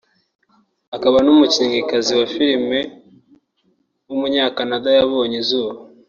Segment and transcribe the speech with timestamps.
[0.95, 2.69] akaba n’umukinnyikazi wa film
[4.07, 5.73] w’umunya-Canada yabonye izuba